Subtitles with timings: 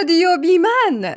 [0.00, 1.14] رادیو بیمن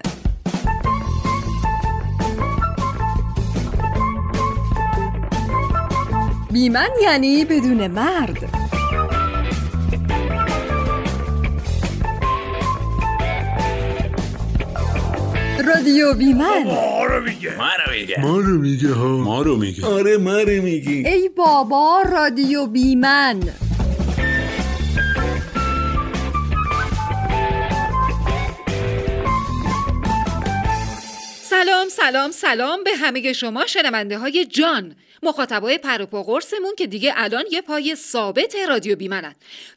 [6.51, 8.37] بیمن یعنی بدون مرد.
[15.65, 17.57] رادیو بیمن ما رو میگه.
[17.57, 18.21] ما رو میگه.
[18.21, 19.07] ما رو میگه ها.
[19.17, 19.85] ما رو میگه.
[19.85, 21.07] آره ما رو میگی.
[21.07, 23.39] ای بابا رادیو بیمن
[31.89, 34.95] سلام سلام سلام به همه شما شنونده های جان.
[35.23, 39.35] مخاطبای پروپا قرصمون که دیگه الان یه پای ثابت رادیو بیمنن.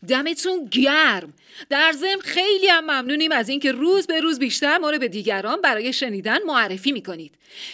[0.08, 1.32] دمتون گرم.
[1.70, 5.60] در ضمن خیلی هم ممنونیم از اینکه روز به روز بیشتر ما رو به دیگران
[5.60, 7.32] برای شنیدن معرفی می‌کنید.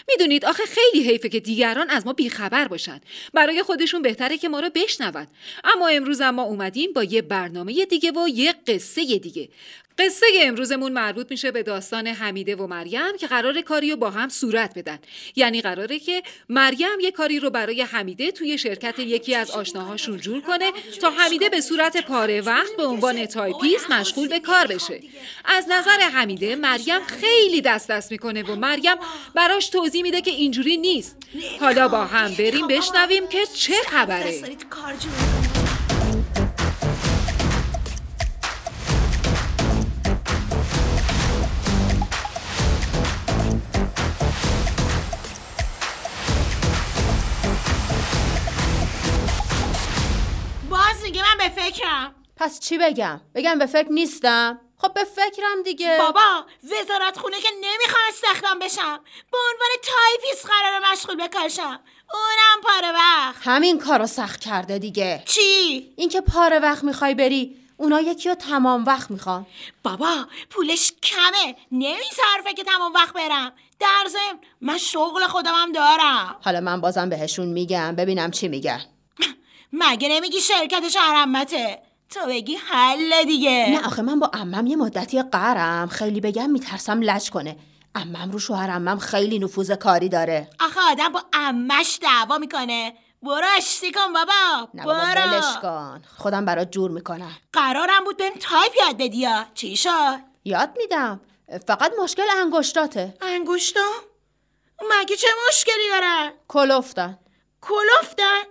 [0.08, 3.00] می‌دونید آخه خیلی حیفه که دیگران از ما بیخبر باشن.
[3.34, 5.26] برای خودشون بهتره که ما رو بشنون.
[5.64, 9.48] اما امروز ما اومدیم با یه برنامه دیگه و یه قصه دیگه.
[9.98, 14.28] قصه امروزمون مربوط میشه به داستان حمیده و مریم که قرار کاری رو با هم
[14.28, 14.98] صورت بدن.
[15.36, 20.40] یعنی قراره که مریم یه کاری رو برای حمیده توی شرکت یکی از آشناهاشون جور
[20.40, 25.00] کنه تا حمیده به صورت پاره وقت به عنوان تایپیست مشغول به کار بشه.
[25.44, 28.96] از نظر حمیده مریم خیلی دست دست می‌کنه و مریم
[29.34, 31.16] براش توضیح میده که اینجوری نیست.
[31.60, 34.42] حالا با هم بریم بشنویم که چه خبره.
[52.42, 55.98] پس چی بگم؟ بگم به فکر نیستم؟ خب به فکرم دیگه.
[55.98, 59.00] بابا وزارت خونه که نمی‌خوام استخدام بشم.
[59.32, 61.80] به عنوان تایپیست قراره مشغول به کار شم.
[62.12, 63.36] اونم پاره وقت.
[63.44, 65.22] همین کارو سخت کرده دیگه.
[65.26, 69.46] چی؟ اینکه پاره وقت می‌خوای بری اونا یکی رو تمام وقت می‌خوان.
[69.82, 71.56] بابا پولش کمه.
[71.72, 73.52] نمیصرفه که تمام وقت برم.
[73.80, 76.36] در ضمن من شغل خودمم دارم.
[76.44, 77.96] حالا من بازم بهشون میگم.
[77.96, 78.80] ببینم چی میگن.
[79.72, 81.82] مگه نمیگی شرکت شوهر عمته
[82.14, 83.66] تو بگی حله دیگه.
[83.70, 87.56] نه آخه من با عمم یه مدتی قهرم خیلی بگم میترسم لج کنه.
[87.94, 90.50] عمم رو شوهر عمم خیلی نفوذ کاری داره.
[90.60, 92.92] آخه آدم با عمش دعوا می‌کنه.
[93.22, 96.02] برو آشتی کن بابا؟ نه بابا ولش برو کن.
[96.18, 97.32] خودم برات جور می‌کنم.
[97.52, 101.20] قرارم بود بهم تایپ یاد بدی چی شد؟ یاد میدم.
[101.66, 103.14] فقط مشکل انگشتاته.
[103.22, 103.80] انگشتا؟
[105.00, 107.18] مگه چه مشکلی دارن کلفتن
[107.60, 108.42] کلفتن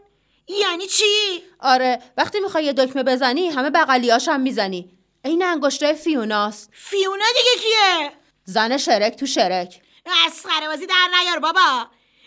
[0.60, 4.90] یعنی چی؟ آره وقتی می‌خوای یه دکمه بزنی همه بغلیاش هم می‌زنی.
[5.26, 6.70] این انگشتای فیوناست.
[6.74, 8.12] فیونا دیگه کیه؟
[8.46, 9.82] زن شرک تو شرک.
[10.06, 11.86] مسخره بازی در نیار بابا.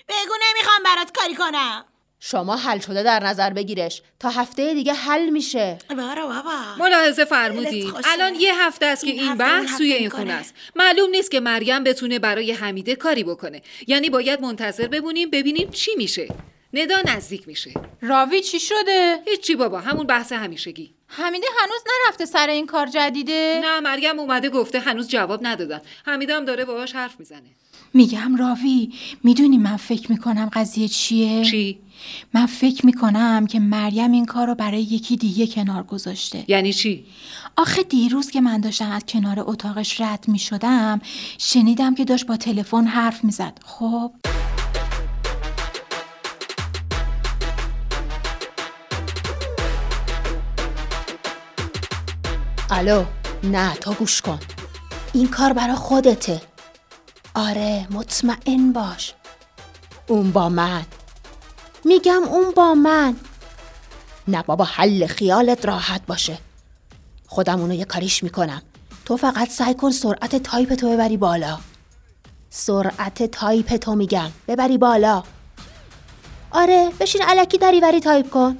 [0.09, 1.85] بگو نمی‌خوام برات کاری کنم.
[2.21, 4.03] شما حل شده در نظر بگیرش.
[4.21, 5.79] تا هفته دیگه حل میشه.
[5.89, 6.61] برو بابا.
[6.79, 8.09] ملاحظه خوشه.
[8.13, 10.21] الان یه هفته است که این این بحث توی این می‌کنه.
[10.21, 10.55] خونه است.
[10.77, 13.63] معلوم نیست که مریم بتونه برای حمیده کاری بکنه.
[13.87, 16.29] یعنی باید منتظر بمونیم ببینیم چی میشه.
[16.77, 17.71] ندا نزدیک میشه.
[18.01, 20.95] راوی چی شده؟ هیچی بابا همون بحث همیشگی.
[21.07, 25.81] حمیده هنوز نرفته سر این کار جدیده؟ نه مریم اومده گفته هنوز جواب ندادن.
[26.07, 27.43] حمیده هم داره باهاش حرف می‌زنه.
[27.95, 28.93] میگم راوی
[29.23, 31.79] می‌دونی من فکر می‌کنم قضیه چیه؟ چی؟
[32.35, 36.45] من فکر می‌کنم که مریم این کار رو برای یکی دیگه کنار گذاشته.
[36.49, 37.05] یعنی چی؟
[37.57, 41.01] آخه دیروز که من داشتم از کنار اتاقش رد می‌شدم
[41.39, 43.59] شنیدم که داشت با تلفن حرف می‌زد.
[43.65, 44.13] خب؟
[52.71, 53.05] الو
[53.43, 54.39] نه تو گوش کن.
[55.13, 56.43] این کار برا خودته.
[57.35, 59.15] آره مطمئن باش.
[60.07, 60.85] اون با من.
[61.85, 63.17] میگم اون با من.
[64.29, 66.39] نه بابا حله خیالت راحت باشه.
[67.27, 68.63] خودم اونو یه کاریش می‌کنم.
[69.05, 71.59] تو فقط سعی کن سرعت تایپ تو ببری بالا.
[72.51, 74.31] سرعت تایپ تو میگم.
[74.49, 75.23] ببری بالا.
[76.51, 78.59] آره بشین الکی دری وری تایپ کن.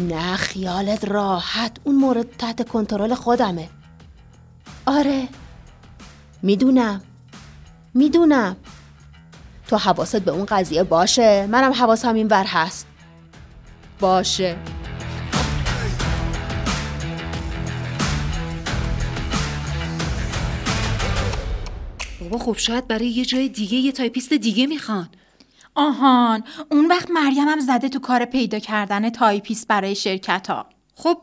[0.00, 1.76] نه خیالت راحت.
[1.84, 3.68] اون مورد تحت کنترل خودمه.
[4.86, 5.28] آره.
[6.42, 7.00] می‌دونم.
[7.94, 8.56] می‌دونم.
[9.68, 12.86] تو حواست به اون قضیه باشه؟ منم حواسم این ور هست.
[14.00, 14.56] باشه.
[22.20, 25.08] بابا خب شاید برای یه جای دیگه یه تایپیست دیگه می‌خوان.
[25.74, 31.18] آهان اون وقت مریم هم زده تو کار پیدا کردن تایپیست برای شرکت ها خب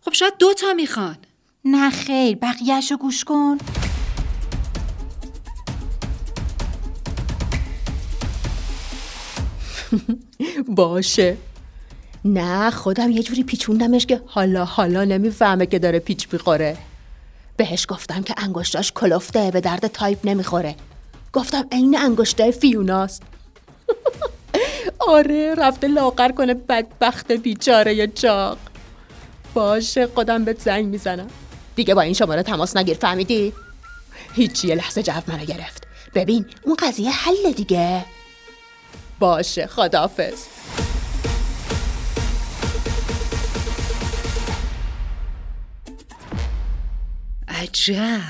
[0.00, 1.16] خب شاید دو تا می‌خوان.
[1.64, 3.58] نه خیر بقیهش رو گوش کن.
[10.76, 11.36] باشه.
[12.24, 16.76] نه خودم یه جوری پیچوندمش که حالا حالا نمی‌فهمه که داره پیچ می‌خوره.
[17.56, 20.76] بهش گفتم که انگشتاش کلفته به درد تایپ نمی‌خوره.
[21.32, 23.22] گفتم عین انگشتای فیوناست.
[24.98, 28.58] آره رفته لاغر کنه بدبخت بیچاره یا چاق.
[29.54, 31.26] باشه خودم بهت زنگ می‌زنم.
[31.76, 33.52] دیگه با این شماره تماس نگیر فهمیدی؟
[34.34, 35.86] هیچی یه لحظه جو منو گرفت.
[36.14, 38.04] ببین اون قضیه حل دیگه.
[39.18, 40.46] باشه خدافز
[47.48, 48.20] عجب.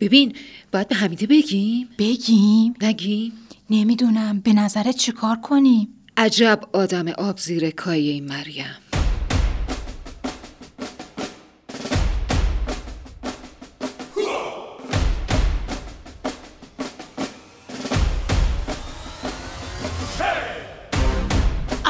[0.00, 0.36] ببین
[0.72, 2.74] باید به حمیده بگیم؟ بگیم.
[2.82, 3.32] نگیم؟
[3.70, 4.40] نمی‌دونم.
[4.40, 8.89] به نظرت چیکار کنیم؟ عجب آدم آب زیر کای مریم.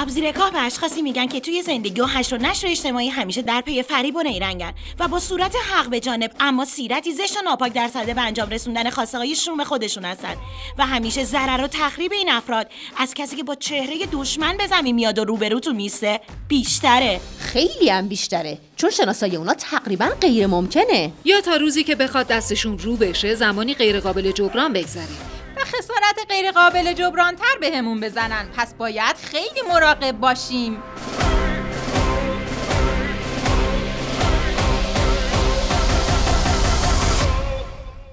[0.02, 3.82] آبزیرکاه به اشخاصی میگن که توی زندگی و هشت و نشر اجتماعی همیشه در پی
[3.82, 7.88] فریب و نیرنگن و با صورت حق به جانب اما سیرتی زشت و ناپاک در
[7.88, 10.34] صده به انجام رسوندن خواسته های شوم خودشون هستن
[10.78, 12.66] و همیشه ضرر و تخریب این افراد
[12.96, 17.20] از کسی که با چهره دشمن به زمین میاد و روبروتون میسته بیشتره.
[17.38, 22.78] خیلی هم بیشتره چون شناسایی اونا تقریبا غیر ممکنه یا تا روزی که بخواد دستشون
[22.78, 25.39] رو بشه زمانی غیر قابل جبران بگذره.
[25.70, 28.50] خسارت غیر قابل جبران تر بهمون بزنن.
[28.56, 30.82] پس باید خیلی مراقب باشیم.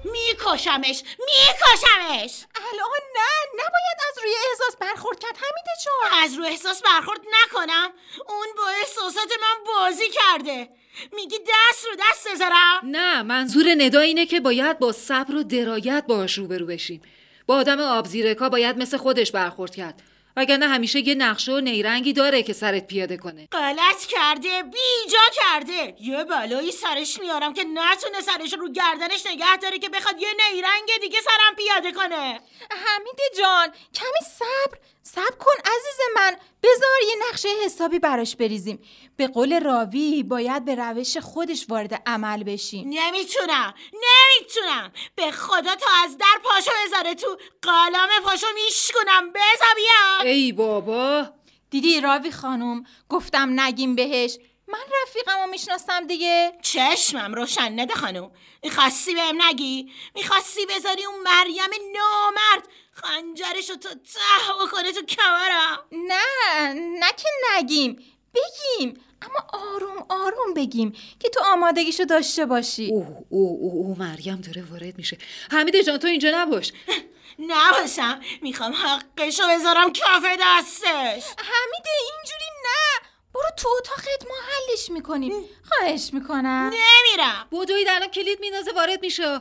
[0.04, 2.44] میکشمش میکشمش!
[2.54, 6.22] الان نه نباید از روی احساس برخورد کرد حمیده جان.
[6.22, 7.90] از رو احساس برخورد نکنم.
[8.28, 10.68] اون با احساسات من بازی کرده.
[11.12, 16.04] میگی دست رو دست بذارم؟ نه منظور ندا اینه که باید با صبر و درایت
[16.08, 17.02] باهاش روبرو بشیم.
[17.48, 20.02] با آدم آب زیرکا باید مثل خودش برخورد کرد.
[20.36, 23.48] وگرنه همیشه یه نقشه و نیرنگی داره که سرت پیاده کنه.
[23.52, 25.94] غلط کرده بیجا کرده.
[26.00, 30.88] یه بلایی سرش میارم که نتونه سرش رو گردنش نگه داره که بخواد یه نیرنگ
[31.00, 32.40] دیگه سرم پیاده کنه.
[32.70, 34.78] حمیده جان کمی صبر.
[35.14, 36.36] صبر کن عزیز من.
[36.62, 38.82] بذار یه نقشه حسابی براش بریزیم.
[39.16, 42.88] به قول راوی باید به روش خودش وارد عمل بشیم.
[42.88, 43.74] نمی‌تونم.
[43.92, 44.92] نمی‌تونم.
[45.14, 51.26] به خدا تا از در پاشو بذاره تو قالام پاشو میشکنم بزا بیا ای بابا.
[51.70, 54.38] دیدی راوی خانم گفتم نگیم بهش.
[54.68, 56.52] من رفیقمو می‌شناسم دیگه.
[56.62, 58.30] چشمم روشن نده خانوم
[58.62, 66.72] می‌خواستی بهم نگی؟ می‌خواستی بذاری اون مریم نامرد خنجرشو تو ته بکنه تو کمرم؟ نه
[66.74, 68.04] نه که نگیم.
[68.34, 69.04] بگیم.
[69.22, 72.88] اما آروم آروم بگیم که تو آمادگیشو داشته باشی.
[72.92, 75.18] اوه اوه اوه اوه مریم داره وارد میشه.
[75.50, 76.72] حمیده جان تو اینجا نباش.
[77.38, 78.20] نباشم.
[78.42, 81.24] می‌خوام حقشو بذارم کف دستش.
[81.38, 83.07] حمیده اینجوری نه.
[83.34, 85.32] برو تو اتاقت ما حلش می‌کنیم.
[85.68, 86.70] خواهش می‌کنم.
[86.74, 87.48] نمیرم.
[87.52, 89.40] بدوید الان کلید میندازه وارد میشه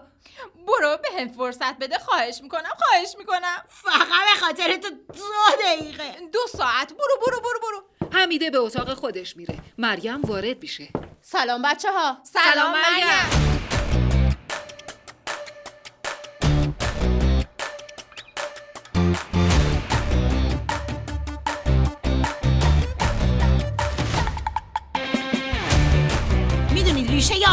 [0.68, 3.64] برو به هم فرصت بده خواهش می‌کنم خواهش می‌کنم.
[3.68, 6.16] فقط به خاطر تو دو دقیقه.
[6.34, 6.94] دو ساعت.
[6.94, 7.84] برو برو برو برو.
[8.20, 9.60] حمیده به اتاق خودش میره.
[9.78, 10.88] مریم وارد میشه.
[11.22, 13.57] سلام بچه ها سلام مریم.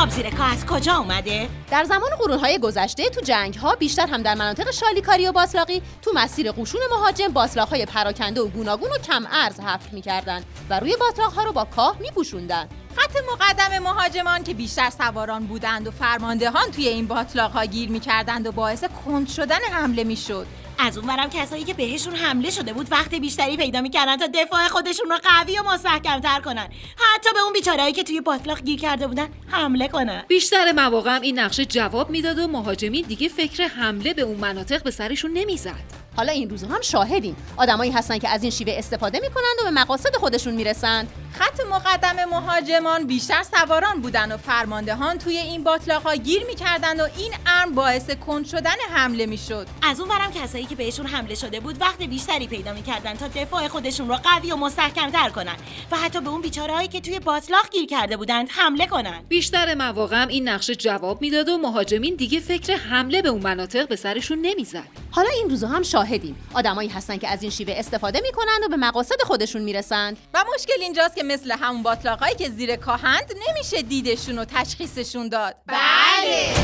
[0.04, 4.22] می‌دونید ریشه آبزیرکا از کجا اومده؟ در زمان قرونهای گذشته تو جنگ ها بیشتر هم
[4.22, 8.98] در مناطق شالیکاری و باسلاقی تو مسیر قشون مهاجم باسلاق های پراکنده و گوناگون و
[8.98, 12.68] کم ارز حفر می‌کردن و روی باتلاق ها رو با کاه میپوشوندن.
[12.96, 18.46] خط مقدم مهاجمان که بیشتر سواران بودند و فرماندهان توی این باطلاق ها گیر می‌کردند
[18.46, 20.46] و باعث کند شدن حمله می‌شد.
[20.78, 25.10] از اونورم کسایی که بهشون حمله شده بود وقت بیشتری پیدا می‌کردن تا دفاع خودشون
[25.10, 26.68] رو قوی و مستحکمتر کنن.
[26.96, 30.24] حتی به اون بیچارهایی که توی باطلاق گیر کرده بودن حمله کنن.
[30.28, 34.82] بیشتر مواقع هم این نقشه جواب می‌داد و مهاجمین دیگه فکر حمله به اون مناطق
[34.82, 36.04] به سرشون نمی‌زد.
[36.16, 37.36] حالا این روزها هم شاهدیم.
[37.56, 41.08] آدمایی هستن که از این شیوه استفاده می‌کنند و به مقاصد خودشون می‌رسند.
[41.38, 47.02] خط مقدم مهاجمان بیشتر سواران بودند و فرماندهان توی این باطلاق ها گیر می‌کردند و
[47.16, 49.66] این امر باعث کند شدن حمله می‌شد.
[49.82, 54.08] از اونورم کسایی که بهشون حمله شده بود وقت بیشتری پیدا می‌کردن تا دفاع خودشون
[54.08, 55.56] رو قوی و مستحکمتر کنن
[55.92, 59.24] و حتی به اون بیچارهایی که توی باطلاق گیر کرده بودند حمله کنن.
[59.28, 63.88] بیشتر مواقع هم این نقشه جواب می‌داد و مهاجمین دیگه فکر حمله به اون مناطق
[63.88, 64.88] به سرشون نمی‌زد.
[65.10, 66.48] حالا این روزها هم شاهدیم.
[66.54, 70.16] آدمایی هستن که از این شیوه استفاده می‌کنند و به مقاصد خودشون می‌رسند.
[70.34, 75.56] و مشکل اینجاست که مثل همون باطلاقایی که زیر کاهند نمیشه دیدشون و تشخیصشون داد.
[75.66, 76.54] بله.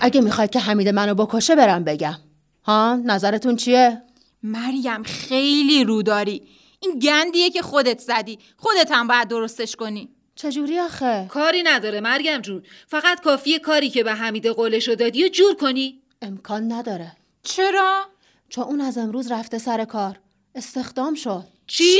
[0.00, 2.18] اگه می‌خواید که حمید منو بکشه برم بگم.
[2.64, 4.02] ها نظرتون چیه؟
[4.42, 6.42] مریم خیلی رو داری.
[6.80, 8.38] این گندیه که خودت زدی.
[8.56, 10.15] خودت هم باید درستش کنی.
[10.36, 12.62] چجوری آخه؟ کاری نداره مریم جون.
[12.86, 16.02] فقط کافیه کاری که به حمید قولشو دادی و جور کنی.
[16.22, 17.12] امکان نداره.
[17.42, 18.04] چرا؟
[18.48, 20.20] چون اون از امروز رفته سر کار.
[20.54, 21.44] استخدام شد.
[21.66, 21.98] چی؟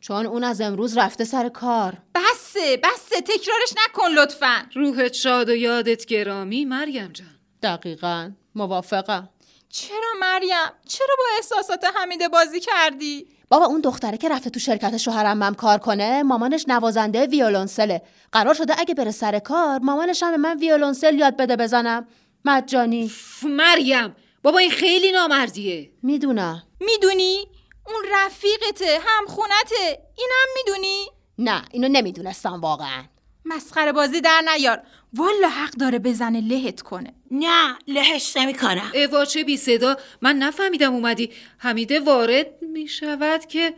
[0.00, 1.96] چون اون از امروز رفته سر کار.
[2.14, 4.66] بسه بسه تکرارش نکن لطفا.
[4.74, 7.38] روحت شاد و یادت گرامی مریم جان.
[7.62, 9.28] دقیقا موافقم.
[9.68, 14.96] چرا مریم؟ چرا با احساسات حمیده بازی کردی؟ بابا اون دختره که رفته تو شرکت
[14.96, 18.02] شوهرم کار کنه مامانش نوازنده ویولونسله
[18.32, 22.06] قرار شده اگه بره سر کار مامانش هم به من ویولونسل یاد بده بزنم.
[22.44, 23.10] مجانی
[23.42, 24.16] مریم.
[24.42, 26.62] بابا این خیلی نامردیه می‌دونم.
[26.80, 27.46] می‌دونی؟
[27.86, 31.06] اون رفیقته هم خونته اینم می‌دونی؟
[31.38, 33.04] نه اینو نمی‌دونستم واقعا.
[33.48, 34.82] مسخره بازی در نیار.
[35.14, 37.14] والا حق داره بزنه لهت کنه.
[37.30, 41.30] نه لهش نمی کنم اوا چه بی صدا من نفهمیدم اومدی.
[41.58, 43.74] حمیده وارد می شود که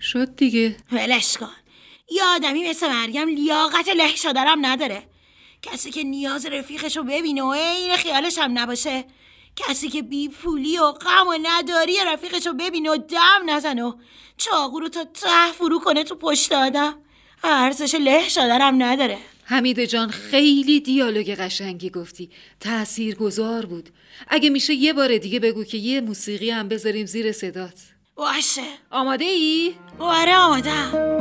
[0.00, 0.76] شد دیگه.
[0.92, 1.50] ولش کن.
[2.10, 5.02] یه آدمی مثل مریم لیاقت له شدنم نداره.
[5.62, 9.04] کسی که نیاز رفیقشو ببینه و عین خیالش هم نباشه.
[9.56, 13.92] کسی که بی پولی و غم و نداری رفیقشو ببینه و دم نزنه و
[14.36, 17.02] چاقو رو تا ته فرو کنه تو پشت آدم.
[17.44, 19.18] ارزش له شدنم نداره.
[19.44, 22.30] حمیده جان خیلی دیالوگ قشنگی گفتی.
[22.60, 23.88] تأثیر گذار بود.
[24.28, 27.74] اگه میشه یه بار دیگه بگو که یه موسیقی هم بذاریم زیر صدات.
[28.16, 28.62] باشه.
[28.90, 31.18] آماده ای؟ آره آمادم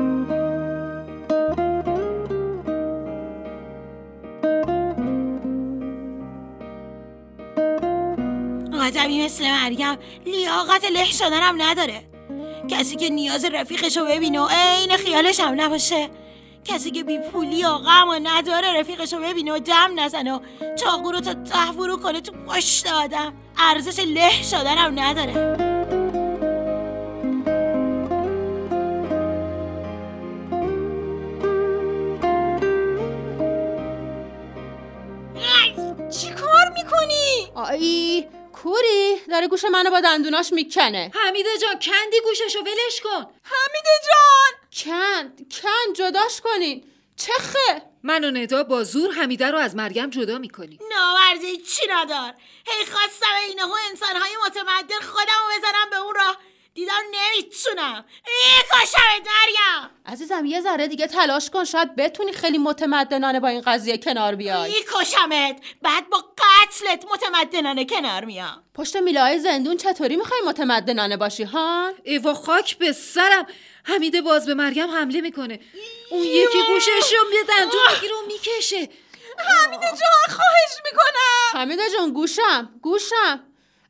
[8.73, 12.16] آدمی مثل مریم لیاقت له شدنم نداره.
[12.67, 16.09] کسی که نیاز رفیقشو ببینه و عین خیالش هم نباشه.
[16.65, 20.39] کسی که بی پولی و غم و نداره رفیقشو ببینه و دم نزنه و
[20.75, 23.33] چاقو رو تا ته فرو کنه تو پشت آدم.
[23.57, 25.66] ارزش له شدنم نداره.
[39.37, 41.11] داره گوش منو با دندوناش می‌کنه.
[41.13, 43.25] حمیده جان کندی گوششو ولش کن.
[43.43, 44.53] حمیده جان!
[44.75, 46.83] کند کند جداش کنین.
[47.17, 50.79] چخه؟ من و ندا با زور حمیده رو از مریم جدا می‌کنیم.
[50.89, 52.33] ناورزی چی ندار؟
[52.67, 56.37] هی خواستم اینه انسانهای متمدن خودم رو بزنم به اون راه.
[57.37, 61.63] نمی‌تونم ای کاشمت مریم عزیزم یه ذره دیگه تلاش کن.
[61.63, 64.75] شاید بتونی خیلی متمدنانه با این قضیه کنار بیای.
[64.75, 68.63] ای کشمت بعد با قتلت متمدنانه کنار میام.
[68.73, 73.47] پشت میلای زندون چطوری می‌خوای متمدنانه باشی ها؟ ایوا خاک به سرم.
[73.83, 75.59] حمیده باز به مریم حمله می‌کنه.
[76.11, 78.89] اون یکی گوشش رو یه دندون می‌گیره و می‌کشه.
[79.37, 81.61] حمیده جان خواهش می‌کنم.
[81.61, 83.43] حمیده جون گوشم گوشم.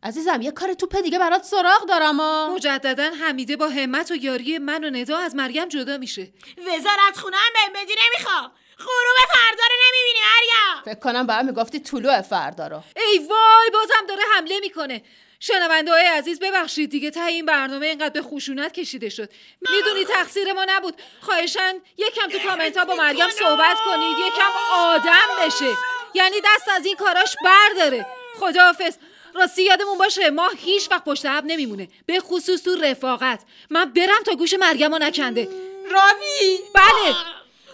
[0.03, 2.49] عزیزم یه کار توپ دیگه برات سراغ دارم ها.
[2.55, 6.27] مجددا حمیده با همت و یاری من و ندا از مریم جدا میشه.
[6.57, 8.51] وزارت خونه هم بهم بدی نمی‌خوام.
[8.77, 12.83] غروب فردا رو نمی‌بینی مریم فکر کنم باید می‌گفتی طلوع فردا رو.
[12.95, 15.03] ای وای بازم داره حمله می‌کنه.
[15.39, 19.29] شنونده های عزیز ببخشید دیگه ته این برنامه اینقدر به خشونت کشیده شد.
[19.71, 21.01] می‌دونی تقصیر ما نبود.
[21.21, 25.77] خواهشن یکم تو کامنت ها با مریم صحبت کنید یکم آدم بشه.
[26.13, 28.05] یعنی دست از این کاراش برداره.
[28.39, 28.97] خداحافظ.
[29.37, 31.87] راستی یادمون باشه ما هیچ وقت پشت عب نمیمونه.
[32.05, 33.41] به خصوص تو رفاقت.
[33.69, 35.47] من برم تا گوش مریم نکنده.
[35.91, 37.15] راوی؟ بله.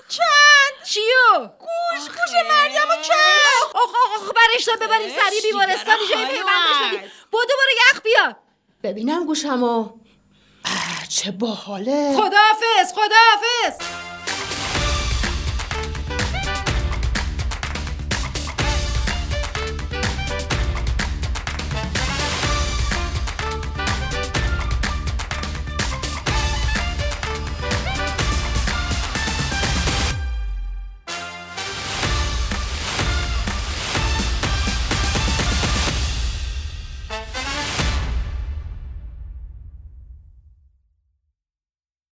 [0.10, 5.10] چند؟ چیو؟ گوش گوش مریم رو کند آخ آخ آخ برش دار ببریم.
[5.10, 8.36] سریع بیمارستان جای پیوندش بدیم بودو برو یخ بیا.
[8.84, 9.90] ببینم گوشمو.
[11.10, 12.14] چه باحاله.
[12.18, 14.03] خداحافظ خداحافظ.